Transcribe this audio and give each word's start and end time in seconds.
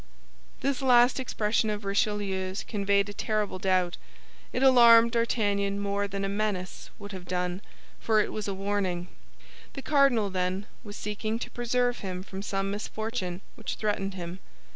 This 0.61 0.81
last 0.81 1.19
expression 1.19 1.69
of 1.69 1.85
Richelieu's 1.85 2.63
conveyed 2.63 3.07
a 3.09 3.13
terrible 3.13 3.59
doubt; 3.59 3.97
it 4.51 4.63
alarmed 4.63 5.11
D'Artagnan 5.11 5.79
more 5.79 6.07
than 6.07 6.25
a 6.25 6.27
menace 6.27 6.89
would 6.97 7.11
have 7.11 7.27
done, 7.27 7.61
for 7.99 8.19
it 8.19 8.33
was 8.33 8.47
a 8.47 8.53
warning. 8.55 9.09
The 9.73 9.83
cardinal, 9.83 10.31
then, 10.31 10.65
was 10.83 10.95
seeking 10.97 11.37
to 11.37 11.51
preserve 11.51 11.99
him 11.99 12.23
from 12.23 12.41
some 12.41 12.71
misfortune 12.71 13.41
which 13.53 13.75
threatened 13.75 14.15
him. 14.15 14.39